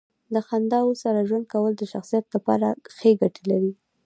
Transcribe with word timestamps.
د 0.33 0.35
خنداوو 0.47 0.99
سره 1.03 1.25
ژوند 1.29 1.45
کول 1.53 1.73
د 1.77 1.83
شخصیت 1.93 2.25
لپاره 2.35 2.67
ښې 2.95 3.11
ګټې 3.21 3.43
لري. 3.51 3.71